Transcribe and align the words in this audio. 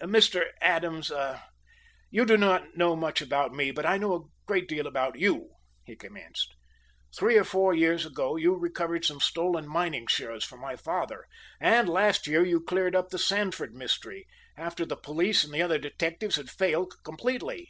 "Mr. 0.00 0.52
Adams, 0.60 1.10
you 2.08 2.24
do 2.24 2.36
not 2.36 2.76
know 2.76 2.94
much 2.94 3.20
about 3.20 3.52
me, 3.52 3.72
but 3.72 3.84
I 3.84 3.98
know 3.98 4.14
a 4.14 4.22
great 4.46 4.68
deal 4.68 4.86
about 4.86 5.18
you," 5.18 5.50
he 5.84 5.96
commenced. 5.96 6.54
"Three 7.16 7.36
or 7.36 7.42
four 7.42 7.74
years 7.74 8.06
ago 8.06 8.36
you 8.36 8.54
recovered 8.54 9.04
some 9.04 9.18
stolen 9.18 9.66
mining 9.66 10.06
shares 10.06 10.44
for 10.44 10.56
my 10.56 10.76
father, 10.76 11.26
and 11.60 11.88
last 11.88 12.28
year 12.28 12.46
you 12.46 12.60
cleared 12.60 12.94
up 12.94 13.08
the 13.08 13.18
Sandford 13.18 13.74
mystery, 13.74 14.28
after 14.56 14.86
the 14.86 14.96
police 14.96 15.42
and 15.42 15.52
the 15.52 15.62
other 15.62 15.78
detectives 15.80 16.36
had 16.36 16.48
failed 16.48 16.94
completely." 17.02 17.68